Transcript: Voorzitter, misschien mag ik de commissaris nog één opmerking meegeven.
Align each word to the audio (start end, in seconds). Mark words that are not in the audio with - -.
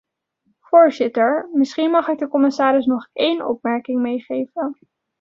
Voorzitter, 0.59 1.49
misschien 1.53 1.91
mag 1.91 2.07
ik 2.07 2.17
de 2.17 2.27
commissaris 2.27 2.85
nog 2.85 3.09
één 3.13 3.47
opmerking 3.47 4.01
meegeven. 4.01 4.77